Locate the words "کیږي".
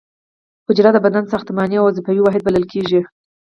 2.73-3.01